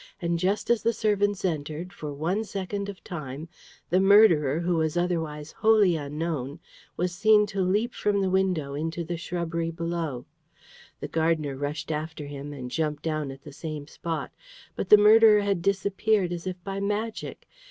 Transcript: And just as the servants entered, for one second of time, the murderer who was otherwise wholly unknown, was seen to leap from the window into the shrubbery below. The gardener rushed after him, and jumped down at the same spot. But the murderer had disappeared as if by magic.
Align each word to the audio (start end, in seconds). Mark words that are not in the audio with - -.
And 0.19 0.39
just 0.39 0.71
as 0.71 0.81
the 0.81 0.93
servants 0.93 1.45
entered, 1.45 1.93
for 1.93 2.11
one 2.11 2.43
second 2.43 2.89
of 2.89 3.03
time, 3.03 3.47
the 3.91 3.99
murderer 3.99 4.59
who 4.61 4.77
was 4.77 4.97
otherwise 4.97 5.51
wholly 5.51 5.95
unknown, 5.95 6.59
was 6.97 7.13
seen 7.13 7.45
to 7.53 7.61
leap 7.61 7.93
from 7.93 8.19
the 8.19 8.29
window 8.31 8.73
into 8.73 9.03
the 9.03 9.15
shrubbery 9.15 9.69
below. 9.69 10.25
The 11.01 11.07
gardener 11.07 11.55
rushed 11.55 11.91
after 11.91 12.25
him, 12.25 12.51
and 12.51 12.71
jumped 12.71 13.03
down 13.03 13.29
at 13.29 13.43
the 13.43 13.53
same 13.53 13.85
spot. 13.85 14.31
But 14.75 14.89
the 14.89 14.97
murderer 14.97 15.41
had 15.41 15.61
disappeared 15.61 16.31
as 16.33 16.47
if 16.47 16.55
by 16.63 16.79
magic. 16.79 17.47